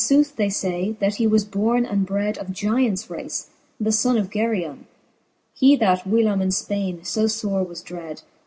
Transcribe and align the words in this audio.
And 0.09 0.17
{both 0.17 0.35
they 0.35 0.49
fay, 0.49 0.91
that 0.99 1.17
he 1.17 1.27
was 1.27 1.45
borne 1.45 1.85
and 1.85 2.07
bred 2.07 2.39
Of 2.39 2.47
gyants 2.47 3.11
race, 3.11 3.51
the 3.79 3.91
Ibnne 3.91 4.19
of 4.19 4.31
Geryon^ 4.31 4.85
He 5.53 5.75
that 5.75 6.07
whilome 6.07 6.41
in 6.41 6.49
Spaine 6.49 7.01
fb 7.01 7.39
fore 7.39 7.63
was 7.63 7.83
dred. 7.83 8.23